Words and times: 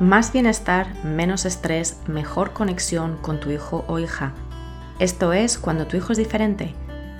Más 0.00 0.32
bienestar, 0.32 0.94
menos 1.04 1.44
estrés, 1.44 1.98
mejor 2.06 2.52
conexión 2.52 3.16
con 3.16 3.40
tu 3.40 3.50
hijo 3.50 3.84
o 3.88 3.98
hija. 3.98 4.32
Esto 5.00 5.32
es 5.32 5.58
Cuando 5.58 5.88
tu 5.88 5.96
hijo 5.96 6.12
es 6.12 6.18
diferente, 6.18 6.72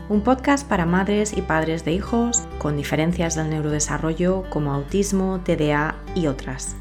un 0.08 0.20
podcast 0.20 0.64
para 0.64 0.86
madres 0.86 1.36
y 1.36 1.43
padres 1.43 1.84
de 1.84 1.91
hijos 1.91 2.46
con 2.59 2.77
diferencias 2.77 3.34
del 3.34 3.50
neurodesarrollo 3.50 4.45
como 4.48 4.72
autismo, 4.72 5.41
TDA 5.45 5.96
y 6.14 6.29
otras. 6.29 6.77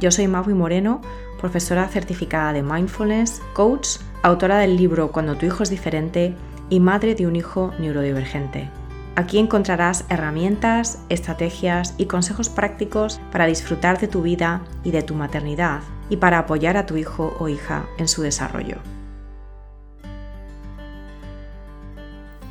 Yo 0.00 0.10
soy 0.10 0.26
Maui 0.26 0.54
Moreno, 0.54 1.02
profesora 1.38 1.86
certificada 1.88 2.54
de 2.54 2.62
mindfulness, 2.62 3.42
coach, 3.52 3.98
autora 4.22 4.56
del 4.56 4.78
libro 4.78 5.12
Cuando 5.12 5.36
tu 5.36 5.44
hijo 5.44 5.62
es 5.62 5.68
diferente 5.68 6.34
y 6.70 6.80
madre 6.80 7.14
de 7.14 7.26
un 7.26 7.36
hijo 7.36 7.74
neurodivergente. 7.78 8.70
Aquí 9.18 9.38
encontrarás 9.38 10.04
herramientas, 10.10 10.98
estrategias 11.08 11.94
y 11.96 12.04
consejos 12.04 12.50
prácticos 12.50 13.18
para 13.32 13.46
disfrutar 13.46 13.98
de 13.98 14.08
tu 14.08 14.20
vida 14.20 14.60
y 14.84 14.90
de 14.90 15.02
tu 15.02 15.14
maternidad 15.14 15.80
y 16.10 16.18
para 16.18 16.38
apoyar 16.40 16.76
a 16.76 16.84
tu 16.84 16.98
hijo 16.98 17.34
o 17.40 17.48
hija 17.48 17.88
en 17.96 18.08
su 18.08 18.20
desarrollo. 18.20 18.76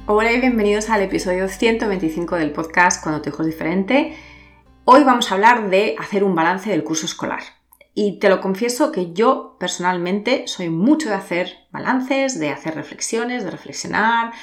Hola 0.08 0.32
y 0.32 0.42
bienvenidos 0.42 0.90
al 0.90 1.04
episodio 1.04 1.48
125 1.48 2.36
del 2.36 2.52
podcast 2.52 3.04
Cuando 3.04 3.22
tu 3.22 3.30
hijo 3.30 3.44
es 3.44 3.50
diferente. 3.50 4.18
Hoy 4.86 5.04
vamos 5.04 5.30
a 5.30 5.36
hablar 5.36 5.70
de 5.70 5.96
hacer 6.00 6.24
un 6.24 6.34
balance 6.34 6.72
del 6.72 6.84
curso 6.84 7.06
escolar. 7.06 7.44
Y 7.94 8.18
te 8.18 8.28
lo 8.28 8.42
confieso 8.42 8.92
que 8.92 9.14
yo 9.14 9.56
personalmente 9.60 10.48
soy 10.48 10.70
mucho 10.70 11.10
de 11.10 11.16
hacer 11.16 11.54
balances, 11.72 12.40
de 12.40 12.50
hacer 12.50 12.74
reflexiones, 12.74 13.44
de 13.44 13.52
reflexionar, 13.52 14.34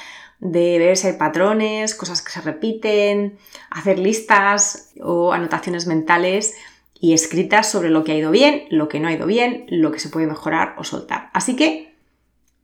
de 0.42 0.76
ver 0.80 0.96
si 0.96 1.06
hay 1.06 1.12
patrones, 1.12 1.94
cosas 1.94 2.20
que 2.20 2.32
se 2.32 2.40
repiten, 2.40 3.38
hacer 3.70 4.00
listas 4.00 4.92
o 5.00 5.32
anotaciones 5.32 5.86
mentales 5.86 6.56
y 6.98 7.12
escritas 7.12 7.70
sobre 7.70 7.90
lo 7.90 8.02
que 8.02 8.10
ha 8.10 8.16
ido 8.16 8.32
bien, 8.32 8.64
lo 8.68 8.88
que 8.88 8.98
no 8.98 9.06
ha 9.06 9.12
ido 9.12 9.24
bien, 9.26 9.66
lo 9.68 9.92
que 9.92 10.00
se 10.00 10.08
puede 10.08 10.26
mejorar 10.26 10.74
o 10.78 10.82
soltar. 10.82 11.30
Así 11.32 11.54
que 11.54 11.94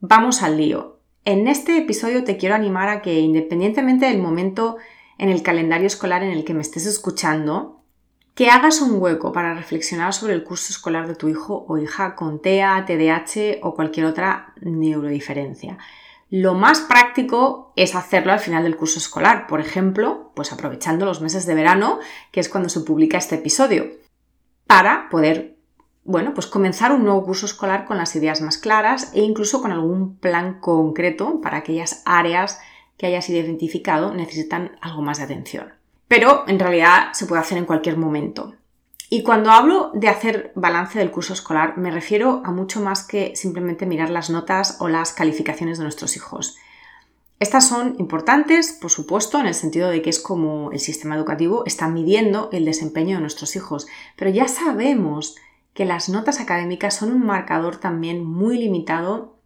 vamos 0.01 0.43
al 0.43 0.57
lío. 0.57 0.99
En 1.23 1.47
este 1.47 1.77
episodio 1.77 2.25
te 2.25 2.35
quiero 2.35 2.53
animar 2.53 2.89
a 2.89 3.01
que 3.01 3.17
independientemente 3.21 4.07
del 4.07 4.19
momento 4.19 4.75
en 5.17 5.29
el 5.29 5.41
calendario 5.41 5.87
escolar 5.87 6.21
en 6.21 6.31
el 6.31 6.43
que 6.43 6.53
me 6.53 6.61
estés 6.61 6.85
escuchando, 6.85 7.81
que 8.35 8.49
hagas 8.49 8.81
un 8.81 9.01
hueco 9.01 9.31
para 9.31 9.53
reflexionar 9.53 10.13
sobre 10.13 10.33
el 10.33 10.43
curso 10.43 10.73
escolar 10.73 11.07
de 11.07 11.15
tu 11.15 11.29
hijo 11.29 11.65
o 11.69 11.77
hija 11.77 12.15
con 12.15 12.41
TEA, 12.41 12.83
TDAH 12.85 13.59
o 13.61 13.73
cualquier 13.73 14.05
otra 14.05 14.53
neurodiferencia. 14.59 15.77
Lo 16.29 16.53
más 16.53 16.81
práctico 16.81 17.73
es 17.75 17.95
hacerlo 17.95 18.31
al 18.31 18.39
final 18.39 18.63
del 18.63 18.77
curso 18.77 18.99
escolar, 18.99 19.47
por 19.47 19.61
ejemplo, 19.61 20.31
pues 20.35 20.53
aprovechando 20.53 21.05
los 21.05 21.21
meses 21.21 21.47
de 21.47 21.55
verano, 21.55 21.99
que 22.31 22.39
es 22.39 22.49
cuando 22.49 22.69
se 22.69 22.81
publica 22.81 23.17
este 23.17 23.35
episodio, 23.35 23.87
para 24.67 25.09
poder, 25.09 25.57
bueno, 26.03 26.35
pues 26.35 26.45
comenzar 26.45 26.91
un 26.91 27.03
nuevo 27.03 27.23
curso 27.23 27.47
escolar 27.47 27.85
con 27.85 27.97
las 27.97 28.15
ideas 28.15 28.41
más 28.41 28.59
claras 28.59 29.11
e 29.15 29.21
incluso 29.21 29.59
con 29.59 29.71
algún 29.71 30.17
plan 30.17 30.59
concreto 30.59 31.41
para 31.41 31.57
aquellas 31.57 32.03
áreas 32.05 32.59
que 32.95 33.07
hayas 33.07 33.27
identificado 33.29 34.13
necesitan 34.13 34.77
algo 34.81 35.01
más 35.01 35.17
de 35.17 35.23
atención. 35.23 35.73
Pero 36.07 36.43
en 36.47 36.59
realidad 36.59 37.13
se 37.13 37.25
puede 37.25 37.41
hacer 37.41 37.57
en 37.57 37.65
cualquier 37.65 37.97
momento. 37.97 38.53
Y 39.11 39.23
cuando 39.23 39.49
hablo 39.49 39.89
de 39.95 40.07
hacer 40.07 40.51
balance 40.53 40.99
del 40.99 41.09
curso 41.09 41.33
escolar, 41.33 41.77
me 41.77 41.89
refiero 41.89 42.43
a 42.45 42.51
mucho 42.51 42.79
más 42.79 43.03
que 43.03 43.35
simplemente 43.35 43.87
mirar 43.87 44.11
las 44.11 44.29
notas 44.29 44.77
o 44.79 44.87
las 44.87 45.13
calificaciones 45.13 45.79
de 45.79 45.83
nuestros 45.83 46.15
hijos. 46.15 46.57
Estas 47.39 47.67
son 47.67 47.95
importantes, 47.97 48.71
por 48.73 48.91
supuesto, 48.91 49.39
en 49.39 49.47
el 49.47 49.55
sentido 49.55 49.89
de 49.89 50.03
que 50.03 50.11
es 50.11 50.19
como 50.19 50.71
el 50.71 50.79
sistema 50.79 51.15
educativo 51.15 51.63
está 51.65 51.87
midiendo 51.87 52.49
el 52.51 52.65
desempeño 52.65 53.15
de 53.15 53.21
nuestros 53.21 53.55
hijos, 53.55 53.87
pero 54.15 54.29
ya 54.29 54.47
sabemos 54.47 55.37
que 55.73 55.85
las 55.85 56.09
notas 56.09 56.39
académicas 56.39 56.95
son 56.95 57.11
un 57.11 57.25
marcador 57.25 57.77
también 57.77 58.23
muy 58.23 58.59
limitado 58.59 59.37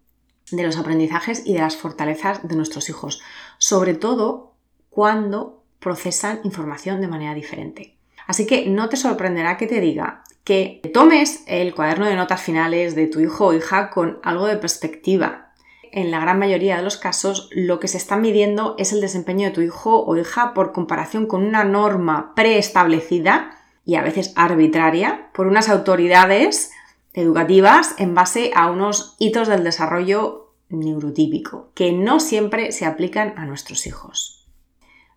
de 0.52 0.64
los 0.64 0.76
aprendizajes 0.76 1.44
y 1.46 1.54
de 1.54 1.60
las 1.60 1.78
fortalezas 1.78 2.46
de 2.46 2.56
nuestros 2.56 2.90
hijos, 2.90 3.22
sobre 3.60 3.94
todo 3.94 4.56
cuando 4.90 5.64
procesan 5.80 6.42
información 6.44 7.00
de 7.00 7.08
manera 7.08 7.34
diferente. 7.34 7.98
Así 8.28 8.46
que 8.46 8.66
no 8.68 8.90
te 8.90 8.98
sorprenderá 8.98 9.58
que 9.58 9.68
te 9.68 9.80
diga 9.80 10.24
que 10.44 10.82
tomes 10.94 11.44
el 11.48 11.74
cuaderno 11.74 12.06
de 12.06 12.16
notas 12.16 12.42
finales 12.42 12.96
de 12.96 13.08
tu 13.08 13.20
hijo 13.20 13.48
o 13.48 13.54
hija 13.54 13.90
con 13.90 14.20
algo 14.24 14.48
de 14.48 14.58
perspectiva. 14.58 15.52
En 15.92 16.12
la 16.12 16.20
gran 16.20 16.40
mayoría 16.40 16.78
de 16.78 16.84
los 16.84 16.98
casos, 16.98 17.50
lo 17.52 17.80
que 17.80 17.88
se 17.88 17.98
está 17.98 18.18
midiendo 18.18 18.76
es 18.78 18.94
el 18.94 19.02
desempeño 19.02 19.48
de 19.48 19.54
tu 19.54 19.62
hijo 19.62 20.04
o 20.04 20.18
hija 20.18 20.54
por 20.54 20.72
comparación 20.74 21.28
con 21.28 21.44
una 21.44 21.64
norma 21.64 22.34
preestablecida 22.36 23.58
y 23.86 23.96
a 23.96 24.02
veces 24.02 24.34
arbitraria 24.36 25.30
por 25.34 25.48
unas 25.48 25.70
autoridades 25.70 26.72
educativas 27.14 27.96
en 28.00 28.16
base 28.16 28.52
a 28.56 28.72
unos 28.72 29.16
hitos 29.20 29.48
del 29.48 29.64
desarrollo 29.64 30.52
neurotípico, 30.70 31.70
que 31.76 31.92
no 31.92 32.20
siempre 32.20 32.72
se 32.72 32.86
aplican 32.86 33.36
a 33.38 33.46
nuestros 33.46 33.86
hijos. 33.86 34.48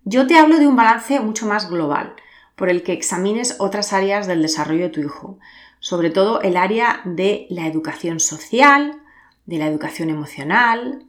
Yo 0.04 0.26
te 0.26 0.38
hablo 0.38 0.58
de 0.58 0.66
un 0.66 0.76
balance 0.76 1.18
mucho 1.20 1.46
más 1.46 1.70
global, 1.70 2.14
por 2.56 2.70
el 2.70 2.82
que 2.82 2.92
examines 2.92 3.56
otras 3.58 3.92
áreas 3.92 4.26
del 4.26 4.42
desarrollo 4.42 4.84
de 4.84 4.90
tu 4.90 5.00
hijo, 5.00 5.38
sobre 5.78 6.10
todo 6.10 6.40
el 6.40 6.56
área 6.56 7.02
de 7.04 7.46
la 7.50 7.66
educación 7.66 8.18
social, 8.18 9.00
de 9.44 9.58
la 9.58 9.66
educación 9.66 10.10
emocional, 10.10 11.04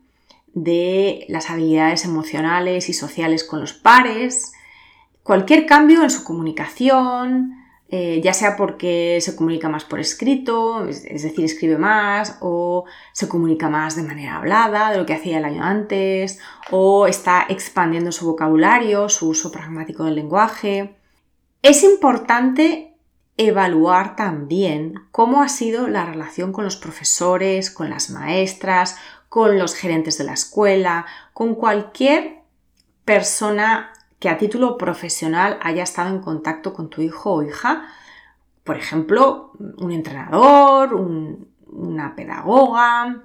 de 0.54 1.26
las 1.30 1.50
habilidades 1.50 2.06
emocionales 2.06 2.90
y 2.90 2.94
sociales 2.94 3.44
con 3.44 3.62
los 3.62 3.74
pares, 3.74 4.54
cualquier 5.24 5.66
cambio 5.66 6.04
en 6.04 6.10
su 6.10 6.24
comunicación, 6.24 7.54
eh, 7.90 8.20
ya 8.22 8.34
sea 8.34 8.58
porque 8.58 9.20
se 9.22 9.36
comunica 9.38 9.70
más 9.70 9.86
por 9.86 10.00
escrito, 10.00 10.86
es, 10.88 11.04
decir, 11.04 11.46
escribe 11.46 11.78
más, 11.78 12.38
o 12.42 12.84
se 13.14 13.30
comunica 13.30 13.70
más 13.70 13.96
de 13.96 14.04
manera 14.04 14.36
hablada, 14.36 14.92
de 14.92 14.98
lo 14.98 15.06
que 15.06 15.14
hacía 15.14 15.38
el 15.38 15.46
año 15.46 15.64
antes, 15.64 16.40
o 16.70 17.08
está 17.08 17.46
expandiendo 17.48 18.12
su 18.12 18.26
vocabulario, 18.26 19.08
su 19.08 19.30
uso 19.30 19.52
pragmático 19.52 20.04
del 20.04 20.16
lenguaje, 20.16 20.98
es 21.68 21.84
importante 21.84 22.96
evaluar 23.36 24.16
también 24.16 24.94
cómo 25.12 25.42
ha 25.42 25.50
sido 25.50 25.90
la 25.90 26.06
relación 26.06 26.54
con 26.54 26.64
los 26.64 26.78
profesores, 26.78 27.72
con 27.72 27.90
las 27.90 28.10
maestras, 28.10 28.96
con 29.28 29.60
los 29.60 29.76
gerentes 29.76 30.18
de 30.18 30.24
la 30.24 30.32
escuela, 30.32 31.06
con 31.34 31.56
cualquier 31.56 32.44
persona 33.04 33.92
que 34.18 34.30
a 34.30 34.38
título 34.38 34.78
profesional 34.78 35.60
haya 35.62 35.84
estado 35.84 36.10
en 36.10 36.22
contacto 36.22 36.74
con 36.74 36.90
tu 36.90 37.02
hijo 37.02 37.34
o 37.34 37.44
hija, 37.44 37.86
por 38.64 38.78
ejemplo, 38.78 39.52
un 39.60 39.92
entrenador, 39.92 40.94
una 40.94 42.16
pedagoga, 42.16 43.24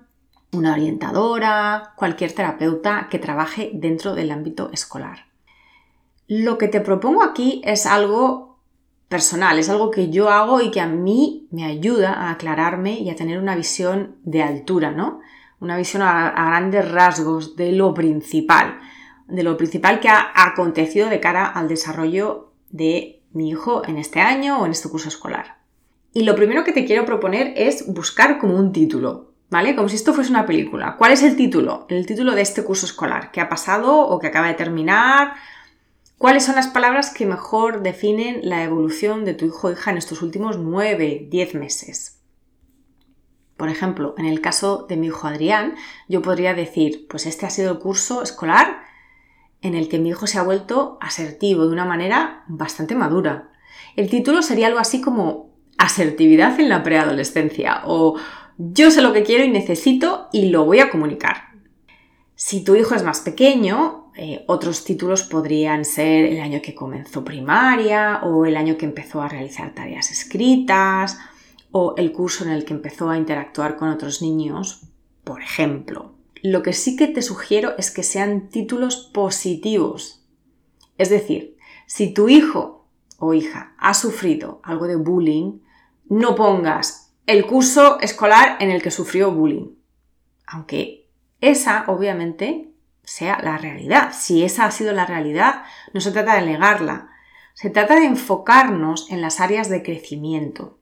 una 0.50 0.72
orientadora, 0.72 1.92
cualquier 1.94 2.32
terapeuta 2.32 3.06
que 3.08 3.20
trabaje 3.20 3.70
dentro 3.72 4.16
del 4.16 4.32
ámbito 4.32 4.68
escolar. 4.72 5.31
Lo 6.34 6.56
que 6.56 6.66
te 6.66 6.80
propongo 6.80 7.22
aquí 7.22 7.60
es 7.62 7.84
algo 7.84 8.56
personal, 9.10 9.58
es 9.58 9.68
algo 9.68 9.90
que 9.90 10.08
yo 10.08 10.30
hago 10.30 10.62
y 10.62 10.70
que 10.70 10.80
a 10.80 10.86
mí 10.86 11.46
me 11.50 11.66
ayuda 11.66 12.14
a 12.14 12.30
aclararme 12.30 12.98
y 12.98 13.10
a 13.10 13.16
tener 13.16 13.38
una 13.38 13.54
visión 13.54 14.16
de 14.24 14.42
altura, 14.42 14.92
¿no? 14.92 15.20
Una 15.60 15.76
visión 15.76 16.00
a, 16.00 16.30
grandes 16.30 16.90
rasgos 16.90 17.54
de 17.54 17.72
lo 17.72 17.92
principal, 17.92 18.78
de 19.28 19.42
lo 19.42 19.58
principal 19.58 20.00
que 20.00 20.08
ha 20.08 20.32
acontecido 20.34 21.10
de 21.10 21.20
cara 21.20 21.44
al 21.44 21.68
desarrollo 21.68 22.52
de 22.70 23.20
mi 23.32 23.50
hijo 23.50 23.86
en 23.86 23.98
este 23.98 24.20
año 24.20 24.58
o 24.58 24.64
en 24.64 24.72
este 24.72 24.88
curso 24.88 25.08
escolar. 25.08 25.58
Y 26.14 26.22
lo 26.22 26.34
primero 26.34 26.64
que 26.64 26.72
te 26.72 26.86
quiero 26.86 27.04
proponer 27.04 27.52
es 27.56 27.92
buscar 27.92 28.38
como 28.38 28.56
un 28.56 28.72
título, 28.72 29.32
¿vale? 29.50 29.76
Como 29.76 29.90
si 29.90 29.96
esto 29.96 30.14
fuese 30.14 30.30
una 30.30 30.46
película. 30.46 30.96
¿Cuál 30.96 31.12
es 31.12 31.22
el 31.22 31.36
título? 31.36 31.84
El 31.90 32.06
título 32.06 32.34
de 32.34 32.40
este 32.40 32.64
curso 32.64 32.86
escolar, 32.86 33.32
¿Qué 33.32 33.42
ha 33.42 33.50
pasado 33.50 33.98
o 33.98 34.18
que 34.18 34.28
acaba 34.28 34.48
de 34.48 34.54
terminar 34.54 35.34
¿Cuáles 36.22 36.44
son 36.44 36.54
las 36.54 36.68
palabras 36.68 37.12
que 37.12 37.26
mejor 37.26 37.82
definen 37.82 38.48
la 38.48 38.62
evolución 38.62 39.24
de 39.24 39.34
tu 39.34 39.44
hijo 39.44 39.66
o 39.66 39.72
hija 39.72 39.90
en 39.90 39.96
estos 39.96 40.22
últimos 40.22 40.56
9, 40.56 41.26
10 41.28 41.54
meses? 41.56 42.20
Por 43.56 43.68
ejemplo, 43.68 44.14
en 44.16 44.26
el 44.26 44.40
caso 44.40 44.86
de 44.88 44.96
mi 44.96 45.08
hijo 45.08 45.26
Adrián, 45.26 45.74
yo 46.08 46.22
podría 46.22 46.54
decir, 46.54 47.08
pues 47.08 47.26
este 47.26 47.44
ha 47.44 47.50
sido 47.50 47.72
el 47.72 47.80
curso 47.80 48.22
escolar 48.22 48.84
en 49.62 49.74
el 49.74 49.88
que 49.88 49.98
mi 49.98 50.10
hijo 50.10 50.28
se 50.28 50.38
ha 50.38 50.44
vuelto 50.44 50.96
asertivo 51.00 51.66
de 51.66 51.72
una 51.72 51.86
manera 51.86 52.44
bastante 52.46 52.94
madura. 52.94 53.50
El 53.96 54.08
título 54.08 54.42
sería 54.42 54.68
algo 54.68 54.78
así 54.78 55.00
como 55.00 55.50
asertividad 55.76 56.60
en 56.60 56.68
la 56.68 56.84
preadolescencia 56.84 57.82
o 57.84 58.14
yo 58.58 58.92
sé 58.92 59.02
lo 59.02 59.12
que 59.12 59.24
quiero 59.24 59.42
y 59.42 59.50
necesito 59.50 60.28
y 60.32 60.50
lo 60.50 60.66
voy 60.66 60.78
a 60.78 60.88
comunicar. 60.88 61.48
Si 62.36 62.62
tu 62.62 62.76
hijo 62.76 62.94
es 62.94 63.02
más 63.02 63.22
pequeño, 63.22 64.01
eh, 64.14 64.44
otros 64.46 64.84
títulos 64.84 65.22
podrían 65.22 65.84
ser 65.84 66.26
el 66.26 66.40
año 66.40 66.60
que 66.60 66.74
comenzó 66.74 67.24
primaria 67.24 68.20
o 68.22 68.44
el 68.44 68.56
año 68.56 68.76
que 68.76 68.84
empezó 68.84 69.22
a 69.22 69.28
realizar 69.28 69.74
tareas 69.74 70.10
escritas 70.10 71.18
o 71.70 71.94
el 71.96 72.12
curso 72.12 72.44
en 72.44 72.50
el 72.50 72.64
que 72.64 72.74
empezó 72.74 73.08
a 73.08 73.16
interactuar 73.16 73.76
con 73.76 73.88
otros 73.88 74.20
niños, 74.20 74.82
por 75.24 75.40
ejemplo. 75.40 76.12
Lo 76.42 76.62
que 76.62 76.74
sí 76.74 76.96
que 76.96 77.06
te 77.06 77.22
sugiero 77.22 77.74
es 77.78 77.90
que 77.90 78.02
sean 78.02 78.48
títulos 78.48 78.96
positivos. 78.96 80.26
Es 80.98 81.08
decir, 81.08 81.56
si 81.86 82.12
tu 82.12 82.28
hijo 82.28 82.86
o 83.18 83.32
hija 83.32 83.74
ha 83.78 83.94
sufrido 83.94 84.60
algo 84.62 84.86
de 84.86 84.96
bullying, 84.96 85.60
no 86.08 86.34
pongas 86.34 87.14
el 87.26 87.46
curso 87.46 87.98
escolar 88.00 88.56
en 88.60 88.70
el 88.70 88.82
que 88.82 88.90
sufrió 88.90 89.30
bullying. 89.30 89.76
Aunque 90.46 91.08
esa, 91.40 91.84
obviamente, 91.86 92.71
sea 93.04 93.38
la 93.42 93.58
realidad. 93.58 94.12
Si 94.12 94.44
esa 94.44 94.66
ha 94.66 94.70
sido 94.70 94.92
la 94.92 95.06
realidad, 95.06 95.62
no 95.92 96.00
se 96.00 96.12
trata 96.12 96.36
de 96.36 96.46
negarla. 96.46 97.10
Se 97.54 97.70
trata 97.70 97.96
de 97.96 98.06
enfocarnos 98.06 99.10
en 99.10 99.20
las 99.20 99.40
áreas 99.40 99.68
de 99.68 99.82
crecimiento. 99.82 100.78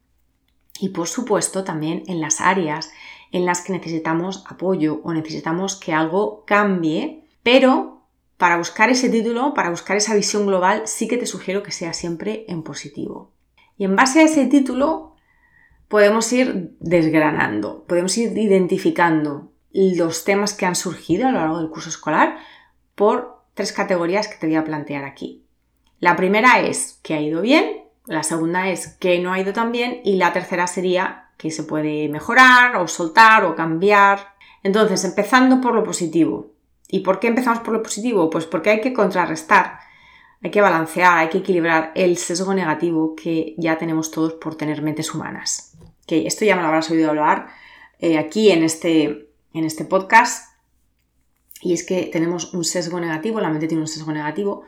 Y 0.78 0.90
por 0.90 1.08
supuesto 1.08 1.64
también 1.64 2.04
en 2.06 2.20
las 2.20 2.40
áreas 2.40 2.92
en 3.32 3.46
las 3.46 3.60
que 3.60 3.72
necesitamos 3.72 4.44
apoyo 4.48 5.00
o 5.04 5.12
necesitamos 5.12 5.76
que 5.76 5.92
algo 5.92 6.44
cambie, 6.46 7.28
pero 7.42 8.02
para 8.36 8.56
buscar 8.56 8.90
ese 8.90 9.08
título, 9.08 9.54
para 9.54 9.70
buscar 9.70 9.96
esa 9.96 10.14
visión 10.14 10.46
global, 10.46 10.82
sí 10.86 11.06
que 11.06 11.18
te 11.18 11.26
sugiero 11.26 11.62
que 11.62 11.72
sea 11.72 11.92
siempre 11.92 12.44
en 12.48 12.62
positivo. 12.62 13.32
Y 13.76 13.84
en 13.84 13.96
base 13.96 14.20
a 14.20 14.24
ese 14.24 14.46
título 14.46 15.14
podemos 15.88 16.32
ir 16.32 16.76
desgranando, 16.80 17.84
podemos 17.86 18.16
ir 18.16 18.36
identificando 18.36 19.49
los 19.72 20.24
temas 20.24 20.54
que 20.54 20.66
han 20.66 20.74
surgido 20.74 21.28
a 21.28 21.32
lo 21.32 21.38
largo 21.38 21.58
del 21.58 21.70
curso 21.70 21.88
escolar 21.88 22.38
por 22.94 23.44
tres 23.54 23.72
categorías 23.72 24.28
que 24.28 24.36
te 24.36 24.46
voy 24.46 24.56
a 24.56 24.64
plantear 24.64 25.04
aquí. 25.04 25.44
La 25.98 26.16
primera 26.16 26.60
es 26.60 26.98
que 27.02 27.14
ha 27.14 27.20
ido 27.20 27.42
bien, 27.42 27.84
la 28.06 28.22
segunda 28.22 28.68
es 28.70 28.88
que 28.98 29.18
no 29.20 29.32
ha 29.32 29.40
ido 29.40 29.52
tan 29.52 29.70
bien 29.70 30.00
y 30.04 30.16
la 30.16 30.32
tercera 30.32 30.66
sería 30.66 31.30
que 31.36 31.50
se 31.50 31.62
puede 31.62 32.08
mejorar 32.08 32.76
o 32.76 32.88
soltar 32.88 33.44
o 33.44 33.54
cambiar. 33.54 34.34
Entonces, 34.62 35.04
empezando 35.04 35.60
por 35.60 35.74
lo 35.74 35.84
positivo. 35.84 36.52
¿Y 36.88 37.00
por 37.00 37.20
qué 37.20 37.28
empezamos 37.28 37.60
por 37.60 37.72
lo 37.72 37.82
positivo? 37.82 38.28
Pues 38.30 38.46
porque 38.46 38.70
hay 38.70 38.80
que 38.80 38.92
contrarrestar, 38.92 39.78
hay 40.42 40.50
que 40.50 40.60
balancear, 40.60 41.18
hay 41.18 41.28
que 41.28 41.38
equilibrar 41.38 41.92
el 41.94 42.16
sesgo 42.16 42.52
negativo 42.52 43.14
que 43.14 43.54
ya 43.56 43.78
tenemos 43.78 44.10
todos 44.10 44.34
por 44.34 44.56
tener 44.56 44.82
mentes 44.82 45.14
humanas. 45.14 45.76
Que 46.06 46.26
esto 46.26 46.44
ya 46.44 46.56
me 46.56 46.62
lo 46.62 46.68
habrás 46.68 46.90
oído 46.90 47.10
hablar 47.10 47.48
eh, 48.00 48.18
aquí 48.18 48.50
en 48.50 48.64
este, 48.64 49.29
en 49.52 49.64
este 49.64 49.84
podcast. 49.84 50.54
Y 51.62 51.72
es 51.74 51.84
que 51.84 52.08
tenemos 52.12 52.54
un 52.54 52.64
sesgo 52.64 53.00
negativo, 53.00 53.40
la 53.40 53.50
mente 53.50 53.68
tiene 53.68 53.82
un 53.82 53.88
sesgo 53.88 54.12
negativo 54.12 54.64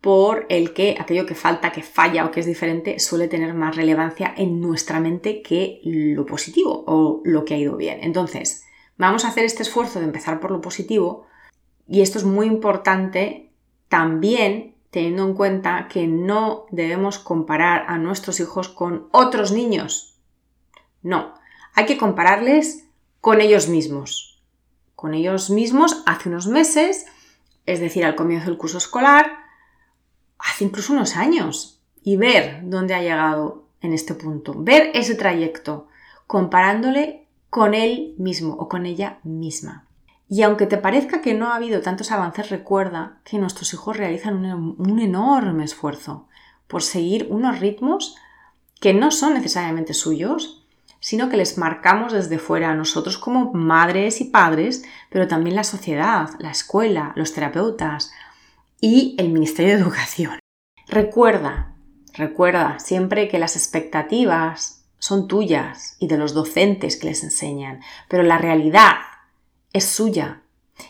por 0.00 0.44
el 0.50 0.74
que 0.74 0.96
aquello 1.00 1.24
que 1.24 1.34
falta, 1.34 1.72
que 1.72 1.82
falla 1.82 2.26
o 2.26 2.30
que 2.30 2.40
es 2.40 2.46
diferente 2.46 2.98
suele 2.98 3.26
tener 3.26 3.54
más 3.54 3.74
relevancia 3.74 4.34
en 4.36 4.60
nuestra 4.60 5.00
mente 5.00 5.40
que 5.40 5.80
lo 5.82 6.26
positivo 6.26 6.84
o 6.86 7.22
lo 7.24 7.46
que 7.46 7.54
ha 7.54 7.58
ido 7.58 7.78
bien. 7.78 8.00
Entonces, 8.02 8.64
vamos 8.98 9.24
a 9.24 9.28
hacer 9.28 9.46
este 9.46 9.62
esfuerzo 9.62 10.00
de 10.00 10.04
empezar 10.04 10.40
por 10.40 10.50
lo 10.50 10.60
positivo 10.60 11.26
y 11.88 12.02
esto 12.02 12.18
es 12.18 12.24
muy 12.24 12.46
importante 12.46 13.50
también 13.88 14.74
teniendo 14.90 15.24
en 15.24 15.34
cuenta 15.34 15.88
que 15.88 16.06
no 16.06 16.66
debemos 16.70 17.18
comparar 17.18 17.86
a 17.88 17.96
nuestros 17.96 18.40
hijos 18.40 18.68
con 18.68 19.08
otros 19.10 19.52
niños. 19.52 20.18
No, 21.02 21.32
hay 21.72 21.86
que 21.86 21.96
compararles 21.96 22.83
con 23.24 23.40
ellos 23.40 23.70
mismos. 23.70 24.38
Con 24.94 25.14
ellos 25.14 25.48
mismos 25.48 26.02
hace 26.04 26.28
unos 26.28 26.46
meses, 26.46 27.06
es 27.64 27.80
decir, 27.80 28.04
al 28.04 28.16
comienzo 28.16 28.48
del 28.50 28.58
curso 28.58 28.76
escolar, 28.76 29.38
hace 30.38 30.64
incluso 30.64 30.92
unos 30.92 31.16
años 31.16 31.80
y 32.02 32.18
ver 32.18 32.60
dónde 32.64 32.92
ha 32.92 33.00
llegado 33.00 33.64
en 33.80 33.94
este 33.94 34.12
punto, 34.12 34.52
ver 34.58 34.90
ese 34.92 35.14
trayecto, 35.14 35.88
comparándole 36.26 37.26
con 37.48 37.72
él 37.72 38.14
mismo 38.18 38.56
o 38.56 38.68
con 38.68 38.84
ella 38.84 39.20
misma. 39.22 39.86
Y 40.28 40.42
aunque 40.42 40.66
te 40.66 40.76
parezca 40.76 41.22
que 41.22 41.32
no 41.32 41.48
ha 41.48 41.56
habido 41.56 41.80
tantos 41.80 42.12
avances, 42.12 42.50
recuerda 42.50 43.20
que 43.24 43.38
nuestros 43.38 43.72
hijos 43.72 43.96
realizan 43.96 44.44
un, 44.44 44.76
un 44.76 44.98
enorme 44.98 45.64
esfuerzo 45.64 46.28
por 46.66 46.82
seguir 46.82 47.28
unos 47.30 47.58
ritmos 47.58 48.16
que 48.82 48.92
no 48.92 49.10
son 49.10 49.32
necesariamente 49.32 49.94
suyos, 49.94 50.63
sino 51.04 51.28
que 51.28 51.36
les 51.36 51.58
marcamos 51.58 52.14
desde 52.14 52.38
fuera 52.38 52.74
nosotros 52.74 53.18
como 53.18 53.52
madres 53.52 54.22
y 54.22 54.24
padres, 54.24 54.86
pero 55.10 55.28
también 55.28 55.54
la 55.54 55.62
sociedad, 55.62 56.30
la 56.38 56.50
escuela, 56.50 57.12
los 57.14 57.34
terapeutas, 57.34 58.10
y 58.80 59.14
el 59.18 59.28
Ministerio 59.28 59.74
de 59.76 59.82
Educación. 59.82 60.38
Recuerda, 60.88 61.74
recuerda 62.14 62.78
siempre 62.78 63.28
que 63.28 63.38
las 63.38 63.54
expectativas 63.54 64.86
son 64.98 65.28
tuyas 65.28 65.98
y 65.98 66.06
de 66.06 66.16
los 66.16 66.32
docentes 66.32 66.96
que 66.96 67.08
les 67.08 67.22
enseñan, 67.22 67.82
pero 68.08 68.22
la 68.22 68.38
realidad 68.38 68.94
es 69.74 69.84
suya 69.84 70.40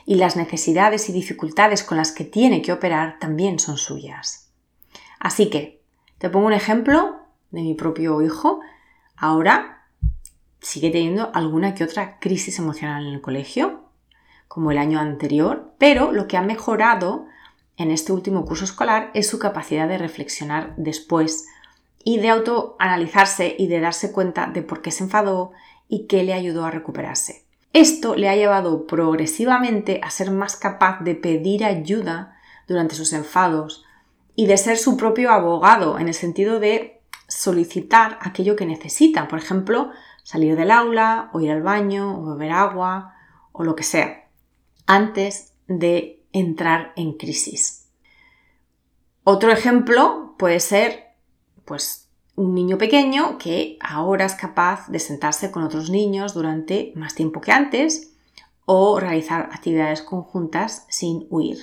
y 0.07 0.15
las 0.15 0.37
necesidades 0.37 1.09
y 1.09 1.13
dificultades 1.13 1.83
con 1.83 1.97
las 1.97 2.13
que 2.13 2.23
tiene 2.23 2.63
que 2.63 2.73
operar 2.73 3.19
también 3.19 3.59
son 3.59 3.79
suyas. 3.79 4.49
Así 5.19 5.51
que, 5.51 5.83
te 6.19 6.31
pongo 6.31 6.47
un 6.47 6.53
ejemplo 6.53 7.17
de 7.51 7.63
mi 7.63 7.75
propio 7.75 8.23
hijo. 8.23 8.61
Ahora 9.17 9.75
sigue 10.65 10.91
teniendo 10.91 11.31
alguna 11.35 11.75
que 11.75 11.85
otra 11.85 12.19
crisis 12.19 12.59
emocional 12.59 13.07
en 13.07 13.15
el 13.15 13.21
colegio, 13.21 13.85
como 14.49 14.71
el 14.71 14.79
año 14.79 14.99
anterior, 14.99 15.73
pero 15.79 16.13
lo 16.13 16.27
que 16.27 16.37
ha 16.37 16.43
mejorado 16.43 17.27
en 17.77 17.91
este 17.91 18.13
último 18.13 18.45
curso 18.45 18.65
escolar 18.65 19.11
es 19.15 19.29
su 19.29 19.39
capacidad 19.39 19.89
de 19.89 19.99
reflexionar 19.99 20.75
después 20.77 21.47
y 22.03 22.19
de 22.19 22.31
autoanalizarse 22.31 23.57
y 23.59 23.67
de 23.67 23.81
darse 23.81 24.13
cuenta 24.13 24.47
de 24.47 24.63
por 24.63 24.81
qué 24.81 24.91
se 24.91 25.05
enfadó 25.05 25.53
y 25.89 26.07
qué 26.07 26.23
le 26.23 26.33
ayudó 26.33 26.65
a 26.65 26.71
recuperarse. 26.71 27.45
Esto 27.73 28.15
le 28.15 28.29
ha 28.29 28.37
llevado 28.37 28.87
progresivamente 28.87 30.01
a 30.03 30.11
ser 30.11 30.31
más 30.31 30.57
capaz 30.57 31.01
de 31.01 31.15
pedir 31.15 31.65
ayuda 31.65 32.39
durante 32.69 32.95
sus 32.95 33.13
enfados 33.13 33.85
y 34.37 34.47
de 34.47 34.57
ser 34.57 34.79
su 34.79 34.97
propio 34.97 35.31
abogado 35.31 35.99
en 35.99 36.09
el 36.09 36.15
sentido 36.15 36.61
de 36.61 37.01
solicitar 37.29 38.19
aquello 38.21 38.55
que 38.57 38.67
necesita, 38.67 39.29
por 39.29 39.39
ejemplo, 39.39 39.91
salir 40.25 40.57
del 40.57 40.73
aula 40.73 41.31
o 41.33 41.41
ir 41.41 41.53
al 41.53 41.63
baño 41.63 42.19
o 42.19 42.35
beber 42.35 42.51
agua 42.51 43.15
o 43.53 43.63
lo 43.63 43.77
que 43.77 43.85
sea, 43.85 44.29
antes 44.87 45.53
de 45.69 46.25
entrar 46.33 46.93
en 46.97 47.13
crisis. 47.13 47.89
Otro 49.23 49.53
ejemplo 49.53 50.35
puede 50.37 50.59
ser, 50.59 51.15
pues, 51.65 52.09
un 52.37 52.55
niño 52.55 52.79
pequeño 52.79 53.39
que 53.39 53.79
ahora 53.81 54.25
es 54.25 54.35
capaz 54.35 54.89
de 54.89 54.99
sentarse 54.99 55.53
con 55.53 55.63
otros 55.63 55.89
niños 55.89 56.35
durante 56.35 56.93
más 56.97 57.15
tiempo 57.15 57.41
que 57.41 57.53
antes 57.53 58.13
o 58.67 58.99
realizar 58.99 59.51
actividades 59.53 60.03
conjuntas 60.03 60.87
sin 60.89 61.27
huir. 61.31 61.59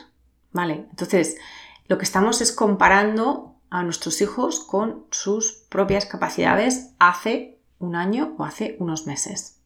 ¿Vale? 0.54 0.86
Entonces, 0.90 1.38
lo 1.88 1.98
que 1.98 2.06
estamos 2.06 2.42
es 2.42 2.52
comparando 2.52 3.56
a 3.70 3.84
nuestros 3.84 4.22
hijos 4.22 4.60
con 4.60 5.06
sus 5.12 5.66
propias 5.70 6.06
capacidades 6.06 6.94
hace 7.00 7.61
un 7.82 7.96
año 7.96 8.36
o 8.38 8.46
hace 8.46 8.78
unos 8.80 9.08
meses. 9.08 9.58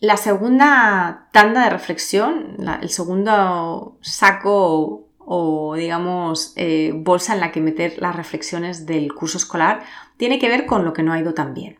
La 0.00 0.16
segunda 0.16 1.28
tanda 1.32 1.64
de 1.64 1.70
reflexión, 1.70 2.56
el 2.82 2.90
segundo 2.90 3.96
saco 4.02 5.08
o, 5.18 5.74
digamos 5.76 6.52
eh, 6.56 6.92
bolsa 6.94 7.34
en 7.34 7.40
la 7.40 7.50
que 7.50 7.60
meter 7.60 7.96
las 7.98 8.14
reflexiones 8.14 8.84
del 8.84 9.14
curso 9.14 9.38
escolar 9.38 9.82
tiene 10.16 10.38
que 10.38 10.48
ver 10.48 10.66
con 10.66 10.84
lo 10.84 10.92
que 10.92 11.02
no 11.02 11.12
ha 11.12 11.20
ido 11.20 11.32
tan 11.32 11.54
bien. 11.54 11.78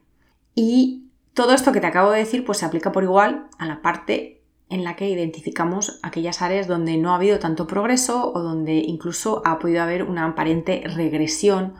Y 0.54 1.10
todo 1.34 1.52
esto 1.52 1.72
que 1.72 1.80
te 1.80 1.86
acabo 1.86 2.10
de 2.10 2.20
decir 2.20 2.44
pues 2.44 2.58
se 2.58 2.64
aplica 2.64 2.92
por 2.92 3.02
igual 3.02 3.48
a 3.58 3.66
la 3.66 3.82
parte 3.82 4.40
en 4.70 4.84
la 4.84 4.96
que 4.96 5.08
identificamos 5.08 6.00
aquellas 6.02 6.40
áreas 6.40 6.66
donde 6.66 6.96
no 6.96 7.12
ha 7.12 7.16
habido 7.16 7.38
tanto 7.38 7.66
progreso 7.66 8.32
o 8.32 8.40
donde 8.40 8.76
incluso 8.76 9.42
ha 9.44 9.58
podido 9.58 9.82
haber 9.82 10.04
una 10.04 10.24
aparente 10.24 10.82
regresión 10.86 11.74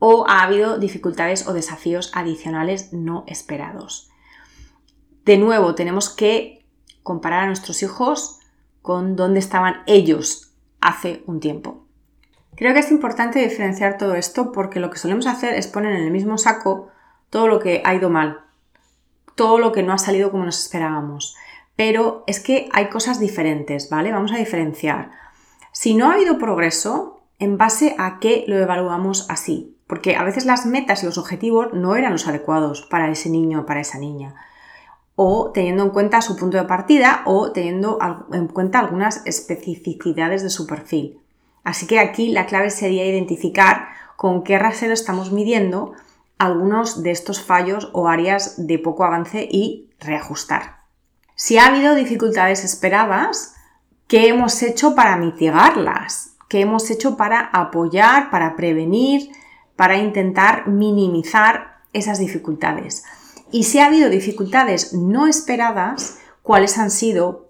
o 0.00 0.26
ha 0.28 0.42
habido 0.42 0.78
dificultades 0.78 1.46
o 1.46 1.52
desafíos 1.52 2.10
adicionales 2.14 2.92
no 2.92 3.22
esperados 3.28 4.10
de 5.24 5.38
nuevo 5.38 5.74
tenemos 5.74 6.10
que 6.10 6.66
comparar 7.02 7.44
a 7.44 7.46
nuestros 7.46 7.82
hijos 7.82 8.40
con 8.82 9.16
dónde 9.16 9.38
estaban 9.38 9.82
ellos 9.86 10.54
hace 10.80 11.22
un 11.26 11.40
tiempo. 11.40 11.86
Creo 12.56 12.74
que 12.74 12.80
es 12.80 12.90
importante 12.90 13.38
diferenciar 13.38 13.96
todo 13.96 14.14
esto 14.14 14.52
porque 14.52 14.80
lo 14.80 14.90
que 14.90 14.98
solemos 14.98 15.26
hacer 15.26 15.54
es 15.54 15.66
poner 15.66 15.94
en 15.94 16.02
el 16.02 16.10
mismo 16.10 16.36
saco 16.36 16.88
todo 17.30 17.46
lo 17.46 17.60
que 17.60 17.82
ha 17.84 17.94
ido 17.94 18.10
mal, 18.10 18.40
todo 19.34 19.58
lo 19.58 19.72
que 19.72 19.82
no 19.82 19.92
ha 19.92 19.98
salido 19.98 20.30
como 20.30 20.44
nos 20.44 20.60
esperábamos. 20.60 21.36
Pero 21.76 22.24
es 22.26 22.40
que 22.40 22.68
hay 22.72 22.88
cosas 22.88 23.20
diferentes, 23.20 23.88
¿vale? 23.88 24.12
Vamos 24.12 24.32
a 24.32 24.36
diferenciar. 24.38 25.12
Si 25.72 25.94
no 25.94 26.10
ha 26.10 26.14
habido 26.14 26.38
progreso, 26.38 27.22
¿en 27.38 27.56
base 27.56 27.94
a 27.98 28.18
qué 28.18 28.44
lo 28.48 28.58
evaluamos 28.58 29.30
así? 29.30 29.76
Porque 29.90 30.16
a 30.16 30.24
veces 30.24 30.46
las 30.46 30.64
metas 30.64 31.02
y 31.02 31.06
los 31.06 31.18
objetivos 31.18 31.74
no 31.74 31.96
eran 31.96 32.12
los 32.12 32.26
adecuados 32.26 32.80
para 32.82 33.10
ese 33.10 33.28
niño 33.28 33.60
o 33.60 33.66
para 33.66 33.80
esa 33.80 33.98
niña 33.98 34.34
o 35.22 35.50
teniendo 35.52 35.82
en 35.82 35.90
cuenta 35.90 36.22
su 36.22 36.34
punto 36.34 36.56
de 36.56 36.64
partida 36.64 37.20
o 37.26 37.52
teniendo 37.52 37.98
en 38.32 38.48
cuenta 38.48 38.78
algunas 38.78 39.20
especificidades 39.26 40.42
de 40.42 40.48
su 40.48 40.66
perfil. 40.66 41.20
Así 41.62 41.86
que 41.86 41.98
aquí 41.98 42.32
la 42.32 42.46
clave 42.46 42.70
sería 42.70 43.04
identificar 43.04 43.88
con 44.16 44.44
qué 44.44 44.58
rasero 44.58 44.94
estamos 44.94 45.30
midiendo 45.30 45.92
algunos 46.38 47.02
de 47.02 47.10
estos 47.10 47.42
fallos 47.42 47.90
o 47.92 48.08
áreas 48.08 48.66
de 48.66 48.78
poco 48.78 49.04
avance 49.04 49.46
y 49.50 49.90
reajustar. 50.00 50.84
Si 51.34 51.58
ha 51.58 51.66
habido 51.66 51.94
dificultades 51.94 52.64
esperadas, 52.64 53.56
¿qué 54.08 54.28
hemos 54.28 54.62
hecho 54.62 54.94
para 54.94 55.18
mitigarlas? 55.18 56.36
¿Qué 56.48 56.62
hemos 56.62 56.90
hecho 56.90 57.18
para 57.18 57.40
apoyar, 57.52 58.30
para 58.30 58.56
prevenir, 58.56 59.30
para 59.80 59.96
intentar 59.96 60.68
minimizar 60.68 61.78
esas 61.94 62.18
dificultades. 62.18 63.02
Y 63.50 63.62
si 63.64 63.78
ha 63.78 63.86
habido 63.86 64.10
dificultades 64.10 64.92
no 64.92 65.26
esperadas, 65.26 66.18
¿cuáles 66.42 66.76
han 66.76 66.90
sido? 66.90 67.48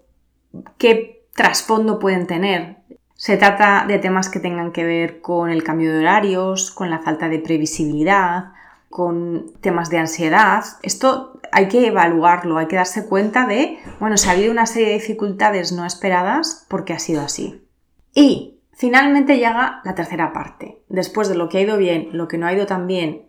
¿Qué 0.77 1.25
trasfondo 1.35 1.99
pueden 1.99 2.27
tener? 2.27 2.77
Se 3.15 3.35
trata 3.35 3.83
de 3.85 3.99
temas 3.99 4.29
que 4.29 4.39
tengan 4.39 4.71
que 4.71 4.85
ver 4.85 5.19
con 5.19 5.49
el 5.49 5.61
cambio 5.61 5.91
de 5.91 5.99
horarios, 5.99 6.71
con 6.71 6.89
la 6.89 6.99
falta 6.99 7.27
de 7.27 7.39
previsibilidad, 7.39 8.53
con 8.89 9.51
temas 9.59 9.89
de 9.89 9.97
ansiedad. 9.97 10.63
Esto 10.83 11.37
hay 11.51 11.67
que 11.67 11.85
evaluarlo, 11.85 12.59
hay 12.59 12.67
que 12.67 12.77
darse 12.77 13.07
cuenta 13.07 13.45
de, 13.45 13.77
bueno, 13.99 14.15
si 14.15 14.29
ha 14.29 14.31
habido 14.31 14.53
una 14.53 14.67
serie 14.67 14.87
de 14.87 14.99
dificultades 14.99 15.73
no 15.73 15.85
esperadas, 15.85 16.65
porque 16.69 16.93
ha 16.93 16.99
sido 16.99 17.23
así. 17.23 17.67
Y 18.13 18.60
finalmente 18.81 19.35
llega 19.35 19.79
la 19.83 19.93
tercera 19.93 20.33
parte. 20.33 20.81
Después 20.89 21.29
de 21.29 21.35
lo 21.35 21.49
que 21.49 21.59
ha 21.59 21.61
ido 21.61 21.77
bien, 21.77 22.09
lo 22.13 22.27
que 22.27 22.39
no 22.39 22.47
ha 22.47 22.53
ido 22.53 22.65
tan 22.65 22.87
bien, 22.87 23.27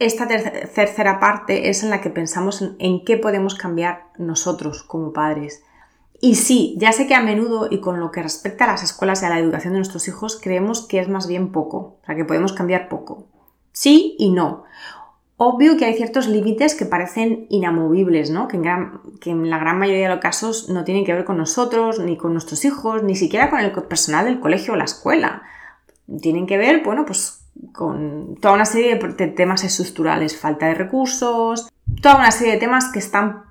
esta 0.00 0.26
tercera 0.26 1.20
parte 1.20 1.70
es 1.70 1.84
en 1.84 1.90
la 1.90 2.00
que 2.00 2.10
pensamos 2.10 2.60
en 2.80 3.04
qué 3.04 3.16
podemos 3.16 3.54
cambiar 3.54 4.08
nosotros 4.18 4.82
como 4.82 5.12
padres 5.12 5.62
y 6.20 6.34
sí, 6.34 6.74
ya 6.78 6.90
sé 6.90 7.06
que 7.06 7.14
a 7.14 7.22
menudo 7.22 7.68
y 7.70 7.78
con 7.78 8.00
lo 8.00 8.10
que 8.10 8.24
respecta 8.24 8.64
a 8.64 8.72
las 8.72 8.82
escuelas 8.82 9.22
y 9.22 9.26
a 9.26 9.28
la 9.28 9.38
educación 9.38 9.72
de 9.72 9.78
nuestros 9.78 10.08
hijos 10.08 10.38
creemos 10.42 10.84
que 10.84 10.98
es 10.98 11.08
más 11.08 11.28
bien 11.28 11.52
poco, 11.52 12.00
o 12.02 12.04
sea, 12.04 12.16
que 12.16 12.24
podemos 12.24 12.52
cambiar 12.52 12.88
poco. 12.88 13.28
Sí 13.72 14.16
y 14.18 14.30
no. 14.30 14.64
Obvio 15.42 15.78
que 15.78 15.86
hay 15.86 15.94
ciertos 15.94 16.28
límites 16.28 16.74
que 16.74 16.84
parecen 16.84 17.46
inamovibles, 17.48 18.30
¿no? 18.30 18.46
Que 18.46 18.58
en, 18.58 19.48
la 19.48 19.58
gran 19.58 19.78
mayoría 19.78 20.06
de 20.06 20.14
los 20.14 20.20
casos 20.20 20.68
no 20.68 20.84
tienen 20.84 21.06
que 21.06 21.14
ver 21.14 21.24
con 21.24 21.38
nosotros, 21.38 21.98
ni 21.98 22.18
con 22.18 22.34
nuestros 22.34 22.62
hijos, 22.66 23.02
ni 23.02 23.16
siquiera 23.16 23.48
con 23.48 23.58
el 23.58 23.72
personal 23.72 24.26
del 24.26 24.38
colegio 24.38 24.74
o 24.74 24.76
la 24.76 24.84
escuela. 24.84 25.40
Tienen 26.20 26.46
que 26.46 26.58
ver, 26.58 26.82
bueno, 26.84 27.06
pues 27.06 27.42
con 27.72 28.36
toda 28.38 28.52
una 28.52 28.66
serie 28.66 28.96
de 28.96 29.26
temas 29.28 29.64
estructurales, 29.64 30.38
falta 30.38 30.66
de 30.66 30.74
recursos, 30.74 31.72
toda 32.02 32.16
una 32.16 32.32
serie 32.32 32.52
de 32.52 32.60
temas 32.60 32.92
que 32.92 32.98
están, 32.98 33.44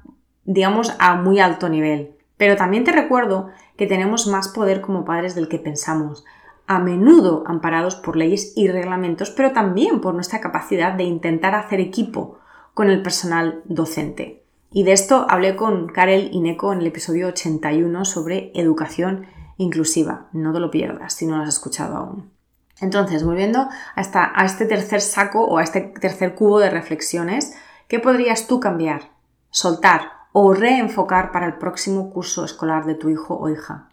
digamos, 0.45 0.95
a 0.99 1.15
muy 1.15 1.39
alto 1.39 1.69
nivel. 1.69 2.11
Pero 2.37 2.55
también 2.55 2.83
te 2.83 2.91
recuerdo 2.91 3.49
que 3.77 3.87
tenemos 3.87 4.27
más 4.27 4.49
poder 4.49 4.81
como 4.81 5.05
padres 5.05 5.33
del 5.33 5.47
que 5.47 5.57
pensamos, 5.57 6.23
a 6.69 6.77
menudo 6.77 7.43
amparados 7.47 7.95
por 7.95 8.15
leyes 8.15 8.53
y 8.55 8.67
reglamentos, 8.67 9.31
pero 9.31 9.53
también 9.53 10.01
por 10.01 10.13
nuestra 10.13 10.39
capacidad 10.39 10.93
de 10.93 11.03
intentar 11.03 11.55
hacer 11.55 11.79
equipo 11.79 12.37
con 12.75 12.91
el 12.91 13.01
personal 13.01 13.63
docente. 13.65 14.43
Y 14.71 14.83
de 14.83 14.91
esto 14.91 15.25
hablé 15.27 15.55
con 15.55 15.87
Karel 15.87 16.29
Ineco 16.31 16.71
en 16.71 16.81
el 16.81 16.85
episodio 16.85 17.29
81 17.29 18.05
sobre 18.05 18.51
educación 18.53 19.25
inclusiva. 19.57 20.27
No 20.31 20.53
te 20.53 20.59
lo 20.59 20.69
pierdas 20.69 21.13
si 21.13 21.25
no 21.25 21.37
lo 21.37 21.41
has 21.43 21.49
escuchado 21.49 21.97
aún. 21.97 22.31
Entonces, 22.79 23.23
volviendo 23.23 23.61
a, 23.61 23.71
a 23.95 24.45
este 24.45 24.65
tercer 24.65 25.01
saco 25.01 25.43
o 25.43 25.57
a 25.57 25.63
este 25.63 25.81
tercer 25.81 26.35
cubo 26.35 26.59
de 26.59 26.69
reflexiones, 26.69 27.55
¿qué 27.87 27.99
podrías 27.99 28.45
tú 28.45 28.59
cambiar? 28.59 29.09
Soltar 29.49 30.01
o 30.33 30.53
reenfocar 30.53 31.31
para 31.31 31.47
el 31.47 31.57
próximo 31.57 32.11
curso 32.11 32.45
escolar 32.45 32.85
de 32.85 32.93
tu 32.93 33.09
hijo 33.09 33.35
o 33.35 33.49
hija. 33.49 33.88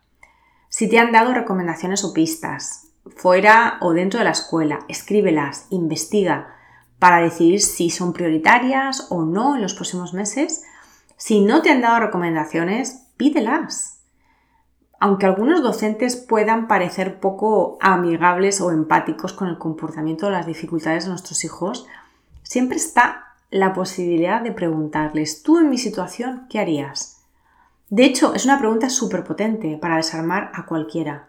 Si 0.77 0.91
te 0.91 0.99
han 0.99 1.11
dado 1.11 1.33
recomendaciones 1.33 2.05
o 2.05 2.13
pistas, 2.13 2.89
fuera 3.17 3.79
o 3.81 3.95
dentro 3.95 4.19
de 4.19 4.25
la 4.25 4.33
escuela, 4.33 4.81
escríbelas, 4.89 5.69
investiga 5.71 6.55
para 6.99 7.23
decidir 7.23 7.63
si 7.63 7.89
son 7.89 8.13
prioritarias 8.13 9.07
o 9.09 9.23
no 9.25 9.57
en 9.57 9.63
los 9.63 9.73
próximos 9.73 10.13
meses. 10.13 10.65
Si 11.17 11.41
no 11.41 11.63
te 11.63 11.71
han 11.71 11.81
dado 11.81 12.01
recomendaciones, 12.01 13.07
pídelas. 13.17 14.03
Aunque 15.01 15.25
algunos 15.25 15.63
docentes 15.63 16.15
puedan 16.15 16.69
parecer 16.69 17.21
poco 17.21 17.79
amigables 17.81 18.61
o 18.61 18.71
empáticos 18.71 19.33
con 19.33 19.49
el 19.49 19.57
comportamiento 19.57 20.27
o 20.27 20.31
las 20.31 20.45
dificultades 20.45 21.05
de 21.05 21.09
nuestros 21.09 21.43
hijos, 21.47 21.87
siempre 22.43 22.77
está 22.77 23.29
la 23.49 23.73
posibilidad 23.73 24.43
de 24.43 24.53
preguntarles, 24.53 25.43
tú 25.43 25.59
en 25.59 25.71
mi 25.71 25.79
situación, 25.79 26.47
¿qué 26.51 26.59
harías? 26.59 27.16
De 27.89 28.05
hecho, 28.05 28.35
es 28.35 28.45
una 28.45 28.59
pregunta 28.59 28.91
súper 28.91 29.23
potente 29.23 29.79
para 29.81 29.97
desarmar 29.97 30.51
a 30.55 30.67
cualquiera. 30.67 31.29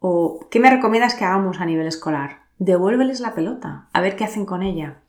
O, 0.00 0.46
¿qué 0.50 0.58
me 0.58 0.70
recomiendas 0.70 1.14
que 1.14 1.24
hagamos 1.24 1.60
a 1.60 1.66
nivel 1.66 1.86
escolar? 1.86 2.44
Devuélveles 2.58 3.20
la 3.20 3.34
pelota, 3.34 3.88
a 3.92 4.00
ver 4.00 4.16
qué 4.16 4.24
hacen 4.24 4.46
con 4.46 4.62
ella. 4.62 5.02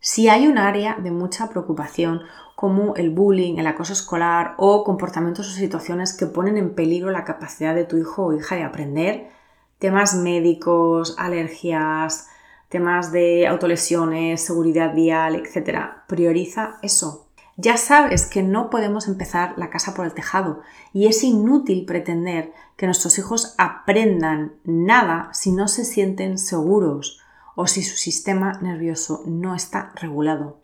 Si 0.00 0.28
hay 0.28 0.46
un 0.46 0.56
área 0.56 0.96
de 0.96 1.10
mucha 1.10 1.50
preocupación, 1.50 2.22
como 2.54 2.94
el 2.94 3.10
bullying, 3.10 3.58
el 3.58 3.66
acoso 3.66 3.92
escolar 3.92 4.54
o 4.56 4.82
comportamientos 4.82 5.48
o 5.48 5.50
situaciones 5.50 6.16
que 6.16 6.26
ponen 6.26 6.56
en 6.56 6.74
peligro 6.74 7.10
la 7.10 7.24
capacidad 7.24 7.74
de 7.74 7.84
tu 7.84 7.98
hijo 7.98 8.26
o 8.26 8.32
hija 8.32 8.56
de 8.56 8.62
aprender, 8.62 9.30
temas 9.78 10.14
médicos, 10.14 11.16
alergias, 11.18 12.28
temas 12.70 13.12
de 13.12 13.46
autolesiones, 13.46 14.42
seguridad 14.42 14.94
vial, 14.94 15.36
etc. 15.36 15.80
Prioriza 16.06 16.78
eso. 16.82 17.25
Ya 17.58 17.78
sabes 17.78 18.26
que 18.26 18.42
no 18.42 18.68
podemos 18.68 19.08
empezar 19.08 19.54
la 19.56 19.70
casa 19.70 19.94
por 19.94 20.04
el 20.04 20.12
tejado 20.12 20.60
y 20.92 21.06
es 21.06 21.24
inútil 21.24 21.86
pretender 21.86 22.52
que 22.76 22.84
nuestros 22.84 23.18
hijos 23.18 23.54
aprendan 23.56 24.56
nada 24.64 25.30
si 25.32 25.52
no 25.52 25.66
se 25.66 25.86
sienten 25.86 26.36
seguros 26.36 27.22
o 27.54 27.66
si 27.66 27.82
su 27.82 27.96
sistema 27.96 28.58
nervioso 28.60 29.22
no 29.26 29.54
está 29.54 29.92
regulado. 29.94 30.60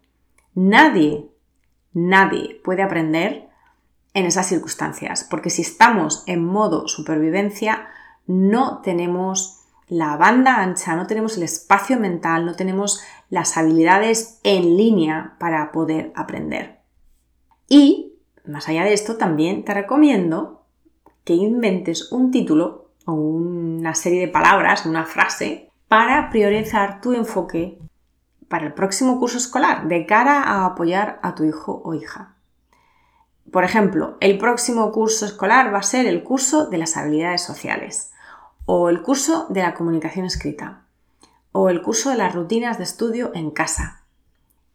Nadie, 0.54 1.30
nadie 1.94 2.61
puede 2.62 2.82
aprender 2.82 3.49
en 4.12 4.26
esas 4.26 4.46
circunstancias, 4.49 5.26
porque 5.30 5.49
si 5.49 5.62
estamos 5.62 6.22
en 6.26 6.44
modo 6.44 6.88
supervivencia, 6.88 7.88
no 8.26 8.82
tenemos 8.82 9.62
la 9.88 10.18
banda 10.18 10.56
ancha, 10.56 10.94
no 10.94 11.06
tenemos 11.06 11.38
el 11.38 11.44
espacio 11.44 11.99
mental, 11.99 12.44
no 12.44 12.54
tenemos 12.54 13.00
las 13.30 13.56
habilidades 13.56 14.38
en 14.42 14.76
línea 14.76 15.37
para 15.38 15.72
poder 15.72 16.12
aprender. 16.14 16.81
Y, 17.75 18.19
más 18.45 18.69
allá 18.69 18.85
de 18.85 18.93
esto, 18.93 19.17
también 19.17 19.64
te 19.64 19.73
recomiendo 19.73 20.67
que 21.25 21.33
inventes 21.33 22.12
un 22.12 22.31
título 22.31 22.91
o 23.07 23.14
una 23.14 23.95
serie 23.95 24.21
de 24.21 24.29
palabras, 24.29 24.85
una 24.85 25.07
frase, 25.07 25.71
para 25.88 26.29
priorizar 26.29 27.00
tu 27.00 27.14
enfoque 27.14 27.79
para 28.49 28.67
el 28.67 28.75
próximo 28.75 29.19
curso 29.19 29.38
escolar 29.38 29.88
de 29.88 30.05
cara 30.05 30.43
a 30.43 30.67
apoyar 30.67 31.19
a 31.23 31.35
tu 31.35 31.45
hijo 31.45 31.81
o 31.83 31.95
hija. 31.95 32.37
Por 33.50 33.64
ejemplo, 33.64 34.19
el 34.21 34.37
próximo 34.37 34.93
curso 34.93 35.25
escolar 35.25 35.73
va 35.73 35.79
a 35.79 35.83
ser 35.83 36.05
el 36.05 36.23
curso 36.23 36.67
de 36.67 36.76
las 36.76 36.99
habilidades 36.99 37.41
sociales 37.41 38.12
o 38.67 38.91
el 38.91 39.00
curso 39.00 39.47
de 39.49 39.62
la 39.62 39.73
comunicación 39.73 40.26
escrita, 40.26 40.83
o 41.52 41.71
el 41.71 41.81
curso 41.81 42.11
de 42.11 42.17
las 42.17 42.35
rutinas 42.35 42.76
de 42.76 42.85
estudio 42.85 43.31
en 43.33 43.50
casa. 43.50 44.01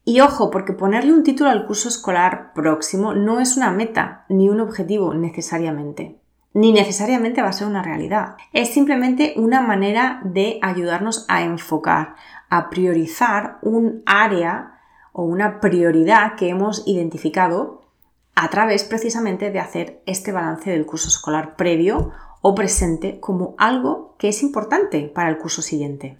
Y 0.07 0.21
ojo, 0.21 0.49
porque 0.51 0.71
ponerle 0.71 1.11
un 1.11 1.23
título 1.23 1.49
al 1.49 1.65
curso 1.65 1.89
escolar 1.89 2.53
próximo 2.53 3.13
no 3.13 3.41
es 3.41 3.57
una 3.57 3.71
meta 3.71 4.23
ni 4.29 4.47
un 4.47 4.61
objetivo 4.61 5.13
necesariamente, 5.13 6.21
ni 6.53 6.71
necesariamente 6.71 7.41
va 7.41 7.49
a 7.49 7.51
ser 7.51 7.67
una 7.67 7.83
realidad. 7.83 8.37
Es 8.53 8.69
simplemente 8.69 9.33
una 9.35 9.59
manera 9.59 10.21
de 10.23 10.59
ayudarnos 10.61 11.25
a 11.27 11.41
enfocar, 11.41 12.15
a 12.47 12.69
priorizar 12.69 13.57
un 13.61 14.03
área 14.05 14.79
o 15.11 15.23
una 15.23 15.59
prioridad 15.59 16.35
que 16.35 16.47
hemos 16.47 16.87
identificado 16.87 17.81
a 18.33 18.49
través 18.49 18.85
precisamente 18.85 19.51
de 19.51 19.59
hacer 19.59 20.03
este 20.05 20.31
balance 20.31 20.71
del 20.71 20.85
curso 20.85 21.09
escolar 21.09 21.57
previo 21.57 22.13
o 22.41 22.55
presente 22.55 23.19
como 23.19 23.55
algo 23.57 24.15
que 24.17 24.29
es 24.29 24.41
importante 24.41 25.11
para 25.13 25.27
el 25.27 25.37
curso 25.37 25.61
siguiente. 25.61 26.17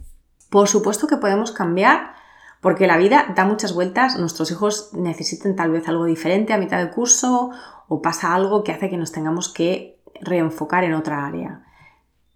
Por 0.50 0.68
supuesto 0.68 1.08
que 1.08 1.16
podemos 1.16 1.54
cambiar 1.54 2.17
porque 2.62 2.88
la 2.88 2.98
vida 2.98 3.34
da 3.36 3.46
muchas 3.46 3.74
vueltas, 3.74 4.18
nuestros 4.18 4.52
hijos 4.52 4.90
necesiten 4.94 5.56
tal 5.56 5.72
vez 5.72 5.88
algo 5.88 6.06
diferente 6.06 6.54
a 6.54 6.58
mitad 6.58 6.78
del 6.78 6.92
curso 6.92 7.52
o 7.88 8.02
pasa 8.02 8.34
algo 8.34 8.64
que 8.64 8.72
hace 8.72 8.90
que 8.90 8.98
nos 8.98 9.12
tengamos 9.12 9.50
que 9.50 10.00
reenfocar 10.22 10.84
en 10.84 10.94
otra 10.94 11.26
área. 11.26 11.64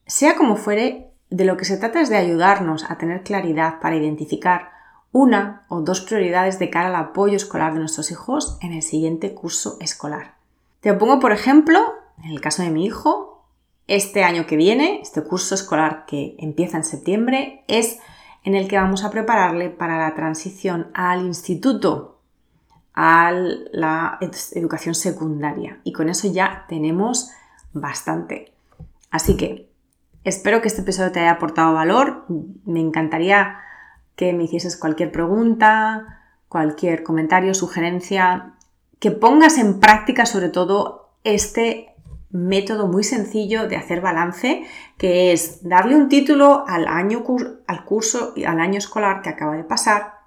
Sea 0.06 0.36
como 0.36 0.56
fuere, 0.56 1.12
de 1.30 1.46
lo 1.46 1.58
que 1.58 1.66
se 1.66 1.78
trata 1.78 2.01
es 2.01 2.10
de 2.10 2.18
ayudarnos 2.18 2.90
a 2.90 2.98
tener 2.98 3.24
claridad 3.24 3.80
para 3.80 3.96
identificar 3.96 4.72
una 5.12 5.66
o 5.68 5.82
dos 5.82 6.01
prioridades 6.01 6.60
de 6.60 6.70
cara 6.70 6.90
al 6.90 6.96
apoyo 6.96 7.36
escolar 7.36 7.74
de 7.74 7.80
nuestros 7.80 8.12
hijos 8.12 8.58
en 8.62 8.74
el 8.74 8.82
siguiente 8.82 9.34
curso 9.34 9.78
escolar. 9.80 10.36
Te 10.80 10.94
pongo, 10.94 11.20
por 11.20 11.32
ejemplo, 11.32 11.80
en 12.24 12.32
el 12.32 12.42
caso 12.42 12.63
de 12.63 12.70
mi 12.70 12.86
hijo, 12.86 13.46
este 13.88 14.24
año 14.24 14.46
que 14.46 14.56
viene, 14.56 15.00
este 15.01 15.22
curso 15.24 15.56
escolar 15.56 16.06
que 16.06 16.36
empieza 16.40 16.78
en 16.78 16.84
septiembre, 16.84 17.63
es 17.68 18.00
en 18.44 18.56
el 18.56 18.68
que 18.68 18.78
vamos 18.78 19.04
a 19.04 19.12
prepararle 19.12 19.70
para 19.70 19.98
la 20.00 20.16
transición 20.16 20.92
al 20.94 21.26
instituto, 21.26 22.20
a 22.94 23.32
la 23.32 24.18
educación 24.54 24.96
secundaria. 24.96 25.80
Y 25.84 25.94
con 25.94 26.10
eso 26.10 26.32
ya 26.32 26.66
tenemos 26.68 27.32
bastante. 27.74 28.54
Así 29.10 29.38
que 29.38 29.70
espero 30.24 30.62
que 30.62 30.68
este 30.68 30.82
episodio 30.82 31.12
te 31.12 31.20
haya 31.20 31.32
aportado 31.32 31.74
valor. 31.74 32.26
Me 32.66 32.80
encantaría 32.80 33.60
que 34.16 34.34
me 34.34 34.44
hicieses 34.44 34.78
cualquier 34.78 35.12
pregunta, 35.12 36.22
cualquier 36.48 37.04
comentario, 37.04 37.54
sugerencia, 37.54 38.54
que 39.00 39.12
pongas 39.12 39.58
en 39.58 39.80
práctica 39.80 40.26
sobre 40.26 40.50
todo 40.50 41.12
este 41.24 41.91
método 42.32 42.88
muy 42.88 43.04
sencillo 43.04 43.68
de 43.68 43.76
hacer 43.76 44.02
balance, 44.02 44.66
que 44.98 45.32
es 45.32 45.68
darle 45.68 45.96
un 45.96 46.10
título 46.10 46.64
al 46.68 46.88
año 46.88 47.24
al 47.68 47.86
curso 47.86 48.34
y 48.36 48.46
al 48.46 48.60
año 48.60 48.78
escolar 48.78 49.22
que 49.22 49.30
acaba 49.30 49.56
de 49.56 49.64
pasar 49.64 50.22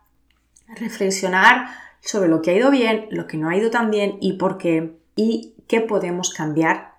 reflexionar 0.76 1.68
sobre 2.00 2.28
lo 2.28 2.42
que 2.42 2.50
ha 2.50 2.54
ido 2.54 2.70
bien, 2.70 3.06
lo 3.11 3.26
que 3.26 3.37
no 3.37 3.49
ha 3.49 3.56
ido 3.56 3.70
tan 3.70 3.90
bien 3.90 4.18
y 4.20 4.34
por 4.34 4.58
qué 4.58 4.99
y 5.16 5.54
qué 5.68 5.80
podemos 5.80 6.32
cambiar 6.32 6.94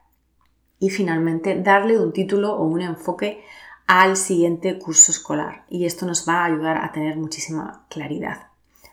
y 0.79 0.89
finalmente 0.89 1.61
darle 1.61 1.99
un 1.99 2.11
título 2.11 2.55
o 2.55 2.65
un 2.65 2.81
enfoque 2.81 3.43
al 3.87 4.17
siguiente 4.17 4.79
curso 4.79 5.11
escolar 5.11 5.65
y 5.69 5.85
esto 5.85 6.05
nos 6.05 6.27
va 6.27 6.41
a 6.41 6.45
ayudar 6.45 6.77
a 6.77 6.91
tener 6.91 7.17
muchísima 7.17 7.85
claridad. 7.89 8.47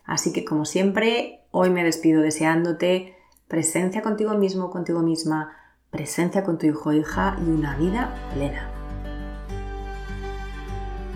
Así 0.04 0.32
que 0.32 0.44
como 0.44 0.64
siempre, 0.64 1.44
hoy 1.50 1.70
me 1.70 1.84
despido 1.84 2.22
deseándote 2.22 3.16
presencia 3.48 4.02
contigo 4.02 4.34
mismo, 4.34 4.70
contigo 4.70 5.00
misma, 5.00 5.56
presencia 5.92 6.42
con 6.42 6.56
tu 6.56 6.64
hijo 6.64 6.88
o 6.88 6.92
hija 6.94 7.36
y 7.38 7.50
una 7.50 7.76
vida 7.76 8.14
plena. 8.32 8.66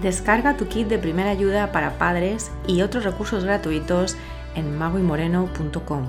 Descarga 0.02 0.58
tu 0.58 0.68
kit 0.68 0.86
de 0.86 0.98
primera 0.98 1.30
ayuda 1.30 1.72
para 1.72 1.96
padres 1.96 2.50
y 2.66 2.82
otros 2.82 3.04
recursos 3.04 3.42
gratuitos 3.42 4.18
en 4.54 4.76
magoymoreno.com. 4.76 6.04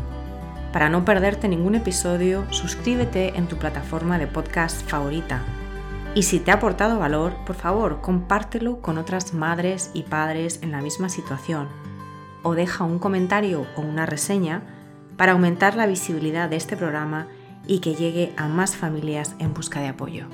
Para 0.74 0.90
no 0.90 1.06
perderte 1.06 1.48
ningún 1.48 1.76
episodio, 1.76 2.46
suscríbete 2.52 3.38
en 3.38 3.48
tu 3.48 3.56
plataforma 3.56 4.20
de 4.20 4.28
podcast 4.28 4.86
favorita. 4.86 5.44
Y 6.14 6.24
si 6.24 6.42
te 6.42 6.52
ha 6.52 6.56
aportado 6.56 7.00
valor, 7.00 7.36
por 7.46 7.56
favor, 7.56 8.02
compártelo 8.02 8.82
con 8.82 8.98
otras 8.98 9.34
madres 9.34 9.92
y 9.94 10.04
padres 10.04 10.60
en 10.62 10.74
la 10.74 10.82
misma 10.82 11.08
situación. 11.08 11.70
O 12.44 12.54
deja 12.54 12.84
un 12.84 13.00
comentario 13.00 13.66
o 13.78 13.82
una 13.82 14.06
reseña 14.06 14.62
para 15.16 15.32
aumentar 15.32 15.76
la 15.76 15.88
visibilidad 15.88 16.50
de 16.50 16.58
este 16.58 16.76
programa 16.76 17.28
y 17.68 17.80
que 17.80 17.96
llegue 17.96 18.34
a 18.38 18.48
más 18.48 18.76
familias 18.76 19.36
en 19.40 19.54
busca 19.54 19.82
de 19.82 19.88
apoyo. 19.88 20.28